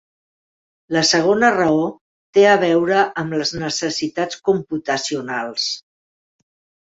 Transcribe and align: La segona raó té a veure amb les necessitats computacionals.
La 0.95 1.01
segona 1.09 1.51
raó 1.57 1.83
té 2.37 2.45
a 2.53 2.55
veure 2.63 3.03
amb 3.23 3.37
les 3.41 3.51
necessitats 3.65 4.41
computacionals. 4.49 5.67